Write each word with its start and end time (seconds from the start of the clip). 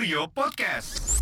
Studio 0.00 0.24
Podcast. 0.32 1.20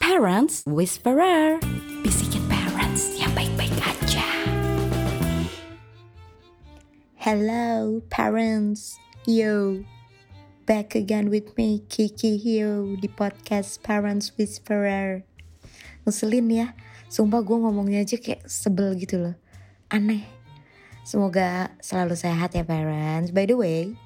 Parents 0.00 0.64
Whisperer. 0.64 1.60
Bisikin 2.00 2.40
parents 2.48 3.12
yang 3.20 3.28
baik-baik 3.36 3.76
aja. 3.84 4.24
Hello, 7.20 8.00
parents. 8.08 8.96
Yo, 9.28 9.84
back 10.64 10.96
again 10.96 11.28
with 11.28 11.52
me, 11.60 11.84
Kiki 11.92 12.40
Hio, 12.40 12.96
di 12.96 13.12
podcast 13.12 13.84
Parents 13.84 14.32
Whisperer. 14.40 15.20
Ngeselin 16.08 16.48
ya, 16.48 16.72
sumpah 17.12 17.44
gue 17.44 17.60
ngomongnya 17.60 18.08
aja 18.08 18.16
kayak 18.16 18.48
sebel 18.48 18.96
gitu 18.96 19.20
loh. 19.20 19.36
Aneh. 19.92 20.24
Semoga 21.04 21.76
selalu 21.84 22.16
sehat 22.16 22.56
ya 22.56 22.64
parents. 22.64 23.36
By 23.36 23.44
the 23.44 23.52
way, 23.52 24.00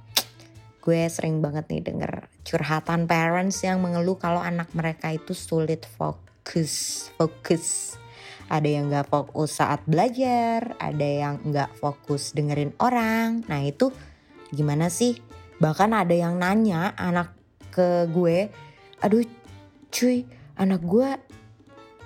gue 0.79 1.01
sering 1.11 1.43
banget 1.43 1.67
nih 1.69 1.83
denger 1.85 2.13
curhatan 2.47 3.05
parents 3.05 3.61
yang 3.67 3.83
mengeluh 3.83 4.17
kalau 4.17 4.41
anak 4.41 4.71
mereka 4.73 5.13
itu 5.13 5.35
sulit 5.35 5.85
fokus. 5.85 7.09
Fokus. 7.19 7.97
Ada 8.49 8.69
yang 8.81 8.89
gak 8.89 9.13
fokus 9.13 9.61
saat 9.61 9.85
belajar, 9.85 10.73
ada 10.81 11.05
yang 11.05 11.37
gak 11.53 11.77
fokus 11.77 12.33
dengerin 12.33 12.73
orang. 12.81 13.45
Nah 13.45 13.61
itu 13.61 13.93
gimana 14.49 14.89
sih? 14.89 15.21
Bahkan 15.61 15.93
ada 15.93 16.15
yang 16.17 16.41
nanya 16.41 16.97
anak 16.97 17.37
ke 17.69 18.09
gue, 18.09 18.49
aduh 19.05 19.27
cuy 19.93 20.25
anak 20.57 20.81
gue 20.81 21.09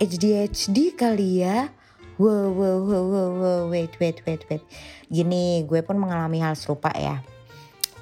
ADHD 0.03 0.99
kali 0.99 1.47
ya. 1.47 1.71
Wow, 2.19 2.51
wow, 2.55 2.79
wow, 2.83 3.05
wow, 3.07 3.31
wow, 3.39 3.63
wait, 3.71 3.95
wait, 4.03 4.19
wait, 4.27 4.43
wait. 4.51 4.63
Gini, 5.07 5.63
gue 5.65 5.81
pun 5.87 5.97
mengalami 5.97 6.43
hal 6.43 6.55
serupa 6.59 6.93
ya 6.95 7.23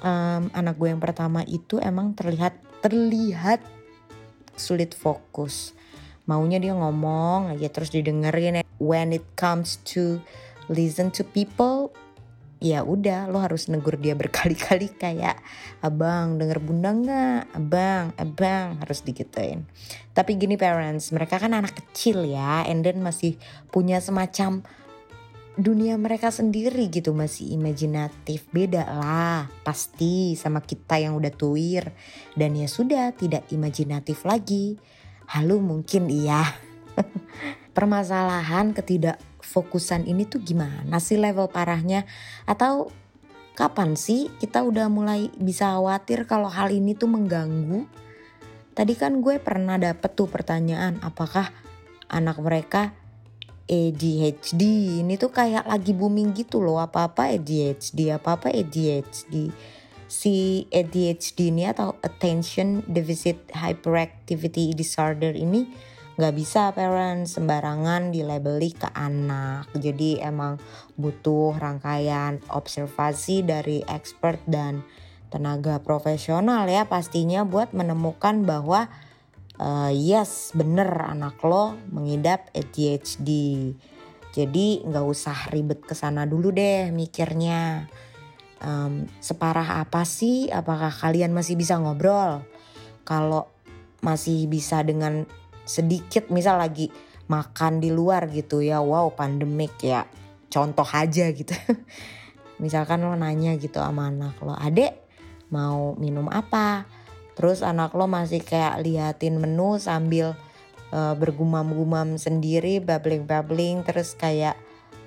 um, 0.01 0.49
anak 0.51 0.75
gue 0.77 0.89
yang 0.91 1.01
pertama 1.01 1.45
itu 1.45 1.77
emang 1.81 2.13
terlihat 2.17 2.57
terlihat 2.81 3.61
sulit 4.57 4.93
fokus. 4.97 5.73
Maunya 6.29 6.61
dia 6.61 6.77
ngomong 6.77 7.53
aja 7.57 7.67
terus 7.69 7.89
didengerin 7.89 8.61
when 8.77 9.13
it 9.13 9.25
comes 9.33 9.81
to 9.81 10.21
listen 10.69 11.09
to 11.09 11.25
people 11.25 11.89
ya 12.61 12.85
udah 12.85 13.25
lo 13.25 13.41
harus 13.41 13.65
negur 13.73 13.97
dia 13.97 14.13
berkali-kali 14.13 14.93
kayak 14.93 15.41
abang 15.81 16.37
denger 16.37 16.61
bunda 16.61 16.93
nggak? 16.93 17.41
Abang 17.57 18.05
abang 18.21 18.77
harus 18.85 19.01
digituin. 19.01 19.65
Tapi 20.13 20.37
gini 20.37 20.61
parents 20.61 21.09
mereka 21.09 21.41
kan 21.41 21.57
anak 21.57 21.73
kecil 21.73 22.21
ya 22.21 22.61
and 22.69 22.85
then 22.85 23.01
masih 23.01 23.37
punya 23.73 23.97
semacam 23.97 24.61
dunia 25.59 25.99
mereka 25.99 26.31
sendiri 26.31 26.87
gitu 26.87 27.11
masih 27.11 27.55
imajinatif. 27.59 28.47
Beda 28.51 28.87
lah 28.87 29.51
pasti 29.67 30.39
sama 30.39 30.63
kita 30.63 31.01
yang 31.01 31.17
udah 31.19 31.33
tuir. 31.33 31.91
Dan 32.35 32.55
ya 32.55 32.71
sudah 32.71 33.11
tidak 33.11 33.47
imajinatif 33.51 34.23
lagi. 34.23 34.79
Halu 35.27 35.59
mungkin 35.59 36.07
iya. 36.07 36.43
Permasalahan 37.75 38.75
ketidakfokusan 38.75 40.07
ini 40.07 40.27
tuh 40.27 40.43
gimana 40.43 40.99
sih 41.03 41.19
level 41.19 41.51
parahnya? 41.51 42.07
Atau 42.47 42.91
kapan 43.55 43.99
sih 43.99 44.31
kita 44.39 44.63
udah 44.63 44.87
mulai 44.87 45.31
bisa 45.35 45.75
khawatir 45.75 46.23
kalau 46.27 46.47
hal 46.47 46.71
ini 46.71 46.95
tuh 46.95 47.11
mengganggu? 47.11 47.87
Tadi 48.71 48.93
kan 48.95 49.19
gue 49.19 49.35
pernah 49.43 49.75
dapet 49.75 50.15
tuh 50.15 50.31
pertanyaan 50.31 50.95
apakah 51.03 51.51
anak 52.07 52.39
mereka 52.39 52.95
ADHD 53.71 54.61
ini 54.99 55.15
tuh 55.15 55.31
kayak 55.31 55.63
lagi 55.63 55.95
booming 55.95 56.35
gitu 56.35 56.59
loh. 56.59 56.83
Apa-apa 56.83 57.31
ADHD 57.31 58.11
apa-apa 58.11 58.51
ADHD 58.51 59.47
si 60.11 60.67
ADHD 60.67 61.55
ini 61.55 61.71
atau 61.71 61.95
Attention 62.03 62.83
Deficit 62.83 63.47
Hyperactivity 63.55 64.75
Disorder 64.75 65.31
ini 65.31 65.71
nggak 66.19 66.35
bisa 66.35 66.75
parents 66.75 67.39
sembarangan 67.39 68.11
dilabeli 68.11 68.75
ke 68.75 68.91
anak. 68.91 69.71
Jadi 69.71 70.19
emang 70.19 70.59
butuh 70.99 71.55
rangkaian 71.55 72.43
observasi 72.51 73.47
dari 73.47 73.79
expert 73.87 74.43
dan 74.43 74.83
tenaga 75.31 75.79
profesional 75.79 76.67
ya 76.67 76.83
pastinya 76.83 77.47
buat 77.47 77.71
menemukan 77.71 78.43
bahwa 78.43 78.91
uh, 79.61 79.93
yes 79.93 80.57
bener 80.57 80.89
anak 80.89 81.37
lo 81.45 81.77
mengidap 81.93 82.49
ADHD 82.57 83.29
jadi 84.31 84.87
nggak 84.87 85.05
usah 85.05 85.51
ribet 85.51 85.83
ke 85.83 85.91
sana 85.91 86.23
dulu 86.23 86.55
deh 86.55 86.87
mikirnya. 86.95 87.91
Um, 88.63 89.09
separah 89.19 89.83
apa 89.83 90.07
sih? 90.07 90.47
Apakah 90.47 90.87
kalian 90.87 91.35
masih 91.35 91.59
bisa 91.59 91.75
ngobrol? 91.75 92.39
Kalau 93.03 93.51
masih 93.99 94.47
bisa 94.47 94.81
dengan 94.87 95.27
sedikit 95.67 96.31
misal 96.31 96.57
lagi 96.57 96.89
makan 97.29 97.83
di 97.83 97.93
luar 97.93 98.31
gitu 98.31 98.63
ya 98.63 98.79
wow 98.79 99.11
pandemik 99.11 99.75
ya. 99.83 100.07
Contoh 100.47 100.87
aja 100.87 101.27
gitu. 101.35 101.51
Misalkan 102.63 103.03
lo 103.03 103.17
nanya 103.19 103.59
gitu 103.59 103.83
sama 103.83 104.07
anak 104.07 104.39
lo 104.39 104.55
adek 104.55 104.95
mau 105.51 105.91
minum 105.99 106.31
apa 106.31 106.87
Terus 107.35 107.63
anak 107.63 107.95
lo 107.95 108.05
masih 108.05 108.43
kayak 108.43 108.83
liatin 108.83 109.39
menu 109.39 109.79
sambil 109.79 110.35
uh, 110.91 111.15
bergumam-gumam 111.15 112.19
sendiri, 112.19 112.83
babbling-babbling 112.83 113.87
terus 113.87 114.13
kayak 114.13 114.59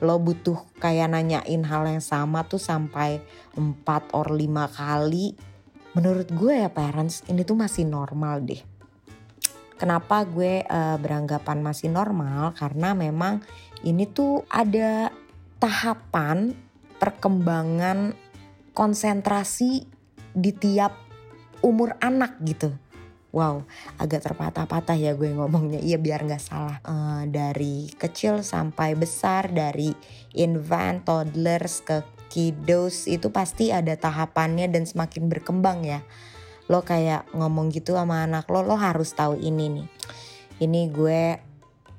lo 0.03 0.19
butuh 0.19 0.59
kayak 0.83 1.13
nanyain 1.13 1.63
hal 1.65 1.87
yang 1.87 2.03
sama 2.03 2.45
tuh 2.45 2.61
sampai 2.61 3.23
4 3.55 4.17
or 4.17 4.33
5 4.33 4.41
kali. 4.75 5.37
Menurut 5.95 6.27
gue 6.35 6.67
ya 6.67 6.71
parents 6.73 7.23
ini 7.31 7.47
tuh 7.47 7.55
masih 7.55 7.87
normal 7.87 8.43
deh. 8.43 8.59
Kenapa 9.79 10.27
gue 10.27 10.67
uh, 10.67 10.97
beranggapan 10.99 11.63
masih 11.63 11.91
normal? 11.91 12.55
Karena 12.59 12.95
memang 12.95 13.43
ini 13.87 14.07
tuh 14.09 14.43
ada 14.51 15.11
tahapan 15.63 16.55
perkembangan 16.99 18.17
konsentrasi 18.75 19.87
di 20.35 20.51
tiap 20.51 21.04
umur 21.65 21.97
anak 22.05 22.37
gitu. 22.45 22.77
Wow, 23.35 23.67
agak 23.99 24.31
terpatah-patah 24.31 24.95
ya 24.95 25.11
gue 25.19 25.35
ngomongnya. 25.35 25.83
Iya 25.83 25.99
biar 25.99 26.23
nggak 26.23 26.45
salah. 26.45 26.79
Uh, 26.87 27.27
dari 27.27 27.91
kecil 27.99 28.47
sampai 28.47 28.95
besar, 28.95 29.51
dari 29.51 29.91
infant, 30.39 31.03
toddlers 31.03 31.83
ke 31.83 32.07
kiddos 32.31 33.11
itu 33.11 33.35
pasti 33.35 33.75
ada 33.75 33.99
tahapannya 33.99 34.71
dan 34.71 34.87
semakin 34.87 35.27
berkembang 35.27 35.83
ya. 35.83 36.07
Lo 36.71 36.87
kayak 36.87 37.27
ngomong 37.35 37.75
gitu 37.75 37.99
sama 37.99 38.23
anak 38.23 38.47
lo, 38.55 38.63
lo 38.63 38.79
harus 38.79 39.11
tahu 39.11 39.35
ini 39.43 39.83
nih. 39.83 39.87
Ini 40.63 40.81
gue 40.95 41.23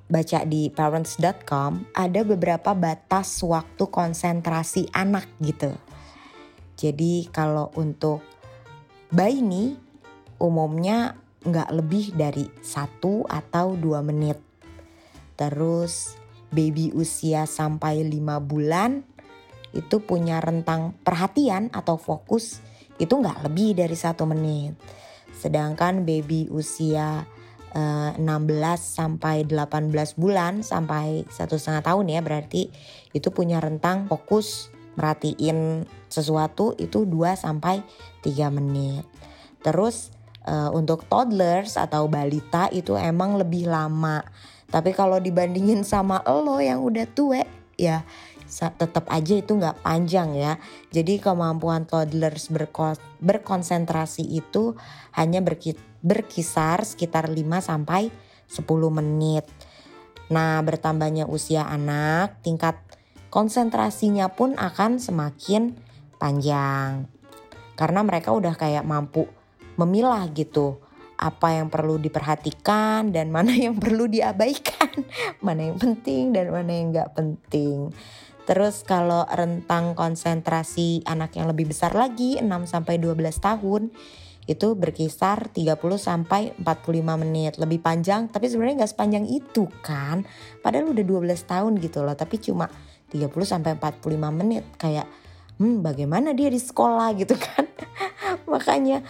baca 0.05 0.45
di 0.45 0.69
parents.com 0.69 1.91
ada 1.97 2.21
beberapa 2.21 2.71
batas 2.77 3.41
waktu 3.41 3.83
konsentrasi 3.91 4.87
anak 4.93 5.27
gitu. 5.41 5.73
Jadi 6.75 7.31
kalau 7.31 7.71
untuk 7.79 8.34
Bayi 9.13 9.45
nih 9.45 9.77
umumnya 10.41 11.13
nggak 11.45 11.69
lebih 11.77 12.05
dari 12.17 12.49
satu 12.65 13.21
atau 13.29 13.77
dua 13.77 14.01
menit. 14.01 14.41
Terus 15.37 16.17
baby 16.49 16.89
usia 16.95 17.45
sampai 17.45 18.01
lima 18.01 18.41
bulan 18.41 19.05
itu 19.75 20.01
punya 20.01 20.39
rentang 20.41 20.95
perhatian 21.03 21.69
atau 21.69 21.99
fokus 21.99 22.63
itu 22.97 23.11
nggak 23.11 23.45
lebih 23.45 23.77
dari 23.77 23.93
satu 23.93 24.25
menit. 24.25 24.73
Sedangkan 25.35 26.07
baby 26.07 26.47
usia 26.49 27.27
eh, 27.75 28.11
16 28.17 28.23
sampai 28.79 29.45
18 29.45 29.91
bulan 30.17 30.63
sampai 30.63 31.27
satu 31.29 31.59
setengah 31.59 31.83
tahun 31.83 32.05
ya 32.09 32.19
berarti 32.23 32.71
itu 33.11 33.29
punya 33.29 33.59
rentang 33.59 34.07
fokus 34.07 34.73
merhatiin 34.95 35.87
sesuatu 36.07 36.75
itu 36.79 37.03
2 37.07 37.35
sampai 37.35 37.83
3 38.23 38.51
menit. 38.51 39.03
Terus 39.61 40.11
uh, 40.47 40.71
untuk 40.71 41.05
toddlers 41.05 41.75
atau 41.75 42.07
balita 42.07 42.71
itu 42.71 42.95
emang 42.95 43.39
lebih 43.39 43.67
lama. 43.69 44.23
Tapi 44.71 44.91
kalau 44.91 45.21
dibandingin 45.21 45.85
sama 45.85 46.19
lo 46.25 46.57
yang 46.57 46.81
udah 46.81 47.05
tua 47.11 47.45
ya 47.75 48.07
tetap 48.55 49.09
aja 49.09 49.33
itu 49.41 49.57
nggak 49.57 49.81
panjang 49.81 50.37
ya. 50.37 50.61
Jadi 50.93 51.17
kemampuan 51.17 51.89
toddlers 51.89 52.53
berkonsentrasi 53.19 54.21
itu 54.21 54.77
hanya 55.17 55.41
berkisar 56.05 56.85
sekitar 56.85 57.27
5 57.27 57.41
sampai 57.59 58.13
10 58.45 58.65
menit. 58.93 59.45
Nah, 60.29 60.57
bertambahnya 60.65 61.29
usia 61.29 61.65
anak, 61.65 62.41
tingkat 62.41 62.77
konsentrasinya 63.35 64.31
pun 64.31 64.55
akan 64.55 64.95
semakin 64.95 65.75
panjang. 66.15 67.11
Karena 67.75 67.99
mereka 68.07 68.31
udah 68.31 68.55
kayak 68.55 68.87
mampu 68.87 69.27
memilah 69.75 70.23
gitu 70.31 70.79
apa 71.19 71.59
yang 71.59 71.67
perlu 71.67 71.99
diperhatikan 71.99 73.11
dan 73.11 73.35
mana 73.35 73.51
yang 73.67 73.75
perlu 73.75 74.07
diabaikan, 74.07 75.03
mana 75.45 75.67
yang 75.67 75.75
penting 75.75 76.31
dan 76.31 76.47
mana 76.47 76.71
yang 76.71 76.95
nggak 76.95 77.11
penting. 77.11 77.91
Terus 78.47 78.87
kalau 78.87 79.27
rentang 79.27 79.99
konsentrasi 79.99 81.03
anak 81.03 81.35
yang 81.35 81.51
lebih 81.51 81.75
besar 81.75 81.91
lagi 81.91 82.39
6 82.39 82.47
sampai 82.71 83.01
12 83.01 83.19
tahun 83.41 83.91
itu 84.45 84.77
berkisar 84.77 85.49
30 85.49 85.73
sampai 85.97 86.53
45 86.61 86.93
menit 87.25 87.57
lebih 87.57 87.81
panjang 87.81 88.29
tapi 88.29 88.45
sebenarnya 88.45 88.85
nggak 88.85 88.93
sepanjang 88.93 89.25
itu 89.25 89.65
kan 89.81 90.21
padahal 90.61 90.93
udah 90.93 91.01
12 91.01 91.33
tahun 91.49 91.73
gitu 91.81 92.05
loh 92.05 92.13
tapi 92.13 92.37
cuma 92.37 92.69
30 93.13 93.31
sampai 93.45 93.77
45 93.77 94.31
menit. 94.31 94.63
Kayak 94.77 95.09
hmm 95.59 95.81
bagaimana 95.85 96.35
dia 96.35 96.49
di 96.51 96.59
sekolah 96.59 97.13
gitu 97.15 97.35
kan. 97.37 97.65
Makanya 98.51 99.05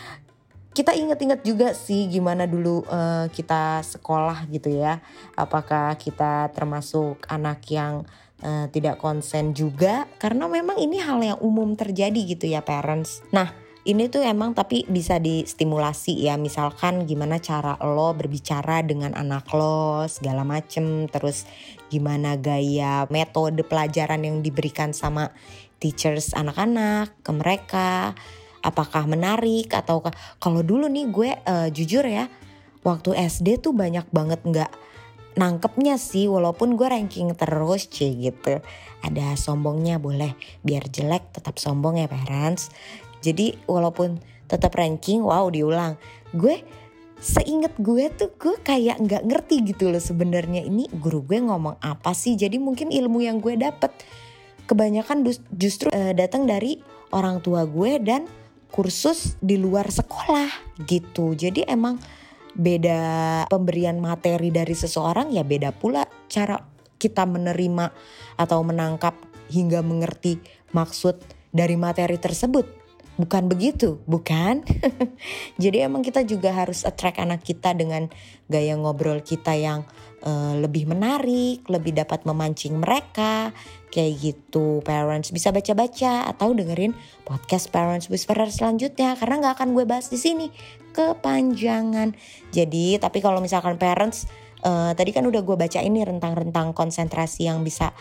kita 0.75 0.91
inget-inget 0.91 1.39
juga 1.47 1.71
sih 1.71 2.11
gimana 2.11 2.43
dulu 2.43 2.83
uh, 2.91 3.31
kita 3.31 3.79
sekolah 3.81 4.43
gitu 4.51 4.75
ya. 4.75 4.99
Apakah 5.39 5.95
kita 5.95 6.51
termasuk 6.51 7.23
anak 7.31 7.63
yang 7.71 8.03
uh, 8.43 8.67
tidak 8.69 8.99
konsen 8.99 9.55
juga? 9.55 10.05
Karena 10.19 10.51
memang 10.51 10.75
ini 10.75 10.99
hal 10.99 11.23
yang 11.23 11.39
umum 11.39 11.79
terjadi 11.79 12.35
gitu 12.35 12.51
ya 12.51 12.59
parents. 12.59 13.23
Nah 13.31 13.64
ini 13.85 14.09
tuh 14.09 14.25
emang 14.25 14.57
tapi 14.57 14.81
bisa 14.89 15.21
distimulasi 15.21 16.25
ya. 16.25 16.41
Misalkan 16.41 17.05
gimana 17.05 17.37
cara 17.37 17.77
lo 17.85 18.17
berbicara 18.17 18.81
dengan 18.81 19.13
anak 19.13 19.45
lo 19.53 20.09
segala 20.09 20.41
macem. 20.41 21.05
Terus 21.05 21.45
gimana 21.93 22.33
gaya 22.33 23.05
metode 23.13 23.61
pelajaran 23.61 24.25
yang 24.25 24.41
diberikan 24.41 24.89
sama 24.89 25.29
teachers 25.77 26.33
anak-anak 26.33 27.13
ke 27.21 27.29
mereka. 27.29 28.17
Apakah 28.65 29.05
menarik 29.05 29.69
atau 29.77 30.01
kalau 30.41 30.65
dulu 30.65 30.89
nih 30.89 31.05
gue 31.13 31.29
uh, 31.45 31.69
jujur 31.69 32.01
ya 32.09 32.25
waktu 32.81 33.13
SD 33.13 33.61
tuh 33.61 33.77
banyak 33.77 34.09
banget 34.09 34.41
nggak 34.41 34.73
nangkepnya 35.37 36.01
sih. 36.01 36.25
Walaupun 36.25 36.73
gue 36.73 36.89
ranking 36.89 37.37
terus 37.37 37.85
cie 37.85 38.17
gitu. 38.17 38.65
Ada 39.05 39.37
sombongnya 39.37 40.01
boleh. 40.01 40.33
Biar 40.65 40.89
jelek 40.89 41.37
tetap 41.37 41.61
sombong 41.61 42.01
ya 42.01 42.09
parents 42.09 42.73
jadi 43.25 43.57
walaupun 43.65 44.21
tetap 44.45 44.77
ranking, 44.77 45.25
wow 45.25 45.49
diulang. 45.49 45.97
Gue 46.29 46.61
seinget 47.17 47.73
gue 47.81 48.11
tuh 48.13 48.29
gue 48.37 48.59
kayak 48.61 49.01
nggak 49.01 49.23
ngerti 49.25 49.65
gitu 49.65 49.89
loh 49.89 50.03
sebenarnya 50.03 50.61
ini 50.61 50.85
guru 50.93 51.25
gue 51.25 51.41
ngomong 51.41 51.81
apa 51.81 52.13
sih. 52.13 52.37
Jadi 52.37 52.61
mungkin 52.61 52.93
ilmu 52.93 53.25
yang 53.25 53.41
gue 53.41 53.57
dapet 53.57 53.89
kebanyakan 54.69 55.25
justru 55.49 55.89
uh, 55.89 56.13
datang 56.13 56.45
dari 56.45 56.77
orang 57.09 57.41
tua 57.41 57.65
gue 57.65 57.97
dan 57.97 58.29
kursus 58.69 59.39
di 59.41 59.57
luar 59.57 59.89
sekolah 59.89 60.77
gitu. 60.85 61.33
Jadi 61.33 61.65
emang 61.65 61.97
beda 62.55 63.01
pemberian 63.51 63.99
materi 63.99 64.47
dari 64.47 64.77
seseorang 64.77 65.33
ya 65.33 65.43
beda 65.43 65.75
pula 65.75 66.07
cara 66.31 66.55
kita 66.95 67.27
menerima 67.27 67.91
atau 68.39 68.63
menangkap 68.63 69.11
hingga 69.51 69.83
mengerti 69.83 70.39
maksud 70.71 71.19
dari 71.51 71.75
materi 71.75 72.15
tersebut 72.15 72.74
Bukan 73.15 73.47
begitu, 73.47 74.03
bukan? 74.03 74.67
Jadi 75.63 75.77
emang 75.87 76.03
kita 76.03 76.27
juga 76.27 76.51
harus 76.51 76.83
attract 76.83 77.23
anak 77.23 77.47
kita 77.47 77.71
dengan 77.71 78.11
gaya 78.51 78.75
ngobrol 78.75 79.23
kita 79.23 79.55
yang 79.55 79.87
uh, 80.19 80.59
lebih 80.59 80.83
menarik, 80.83 81.63
lebih 81.71 81.95
dapat 81.95 82.27
memancing 82.27 82.75
mereka. 82.75 83.55
Kayak 83.87 84.13
gitu, 84.19 84.83
parents 84.83 85.31
bisa 85.31 85.55
baca-baca 85.55 86.27
atau 86.27 86.51
dengerin 86.51 86.91
podcast 87.23 87.71
Parents 87.71 88.11
Whisperer 88.11 88.51
selanjutnya 88.51 89.15
karena 89.15 89.47
nggak 89.47 89.63
akan 89.63 89.69
gue 89.71 89.87
bahas 89.87 90.11
di 90.11 90.19
sini 90.19 90.51
kepanjangan. 90.91 92.11
Jadi, 92.51 92.99
tapi 92.99 93.23
kalau 93.23 93.39
misalkan 93.39 93.79
parents 93.79 94.27
uh, 94.67 94.91
tadi 94.91 95.15
kan 95.15 95.23
udah 95.23 95.39
gue 95.39 95.55
baca 95.55 95.79
ini 95.79 96.03
rentang-rentang 96.03 96.75
konsentrasi 96.75 97.47
yang 97.47 97.63
bisa 97.63 97.95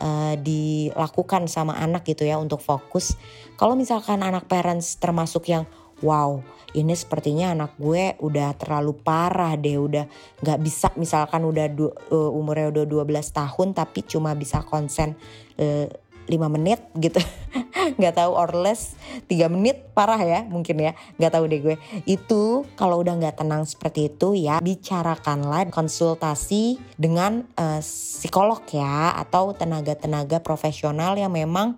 uh, 0.00 0.34
dilakukan 0.40 1.46
sama 1.46 1.76
anak 1.76 2.08
gitu 2.08 2.24
ya 2.24 2.40
untuk 2.40 2.58
fokus. 2.64 3.14
Kalau 3.54 3.76
misalkan 3.76 4.24
anak 4.24 4.48
parents 4.48 4.96
termasuk 4.96 5.52
yang 5.52 5.68
wow 6.00 6.40
ini 6.72 6.94
sepertinya 6.94 7.52
anak 7.52 7.74
gue 7.76 8.14
udah 8.22 8.54
terlalu 8.54 8.94
parah 8.94 9.58
deh 9.58 9.76
udah 9.76 10.06
nggak 10.42 10.58
bisa 10.62 10.88
misalkan 10.96 11.42
udah 11.42 11.66
uh, 12.14 12.30
umurnya 12.30 12.70
udah 12.70 12.84
12 12.86 13.10
tahun 13.34 13.68
tapi 13.74 14.06
cuma 14.06 14.32
bisa 14.38 14.62
konsen 14.62 15.18
uh, 15.58 15.86
5 16.30 16.54
menit 16.54 16.78
gitu 16.94 17.18
nggak 17.98 18.14
tahu 18.16 18.32
or 18.32 18.50
less 18.56 18.96
3 19.28 19.52
menit 19.52 19.92
parah 19.92 20.20
ya 20.20 20.40
mungkin 20.48 20.80
ya. 20.80 20.92
Nggak 21.20 21.32
tahu 21.36 21.44
deh 21.46 21.60
gue. 21.60 21.76
Itu 22.08 22.64
kalau 22.74 23.00
udah 23.00 23.14
nggak 23.20 23.40
tenang 23.40 23.68
seperti 23.68 24.10
itu 24.12 24.34
ya 24.36 24.58
bicarakanlah 24.64 25.68
konsultasi 25.68 26.80
dengan 26.96 27.44
uh, 27.56 27.80
psikolog 27.80 28.64
ya 28.72 29.14
atau 29.20 29.52
tenaga-tenaga 29.52 30.40
profesional 30.40 31.16
yang 31.16 31.32
memang 31.32 31.76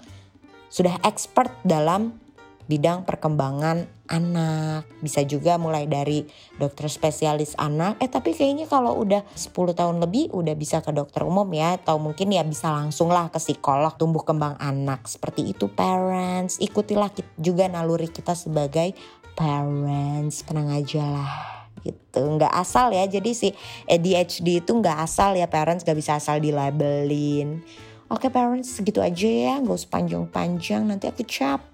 sudah 0.73 0.97
expert 1.05 1.53
dalam 1.69 2.22
bidang 2.67 3.09
perkembangan 3.09 3.87
anak. 4.13 4.85
Bisa 5.01 5.25
juga 5.25 5.57
mulai 5.57 5.89
dari 5.89 6.29
dokter 6.61 6.87
spesialis 6.93 7.57
anak. 7.57 7.99
Eh 7.99 8.11
tapi 8.13 8.37
kayaknya 8.37 8.69
kalau 8.69 9.01
udah 9.01 9.25
10 9.33 9.53
tahun 9.73 9.97
lebih 10.05 10.31
udah 10.37 10.55
bisa 10.55 10.85
ke 10.85 10.93
dokter 10.93 11.25
umum 11.25 11.49
ya. 11.51 11.81
Atau 11.81 11.97
mungkin 11.97 12.31
ya 12.31 12.45
bisa 12.45 12.69
langsung 12.69 13.09
lah 13.09 13.33
ke 13.33 13.41
psikolog 13.41 13.97
tumbuh 13.97 14.23
kembang 14.23 14.61
anak. 14.61 15.09
Seperti 15.09 15.51
itu 15.51 15.73
parents. 15.73 16.61
Ikutilah 16.61 17.11
juga 17.41 17.67
naluri 17.67 18.13
kita 18.13 18.37
sebagai 18.37 18.93
parents. 19.33 20.45
Tenang 20.45 20.69
aja 20.77 21.03
lah 21.03 21.63
gitu 21.83 22.23
nggak 22.23 22.55
asal 22.55 22.95
ya 22.95 23.05
jadi 23.11 23.31
si 23.35 23.51
ADHD 23.91 24.63
itu 24.63 24.71
nggak 24.71 25.03
asal 25.03 25.35
ya 25.35 25.51
parents 25.51 25.83
nggak 25.83 25.99
bisa 25.99 26.15
asal 26.15 26.39
dilabelin 26.39 27.59
oke 28.07 28.31
parents 28.31 28.79
segitu 28.79 29.03
aja 29.03 29.27
ya 29.27 29.55
nggak 29.59 29.77
usah 29.83 29.91
panjang-panjang 29.91 30.87
nanti 30.87 31.11
aku 31.11 31.27
capek 31.27 31.72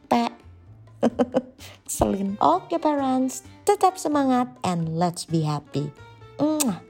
Selin. 1.89 2.37
Oke 2.43 2.75
okay, 2.75 2.79
parents, 2.81 3.47
tetap 3.69 3.99
semangat 4.01 4.51
and 4.65 4.99
let's 4.99 5.25
be 5.25 5.47
happy. 5.47 5.91
Mwah. 6.39 6.88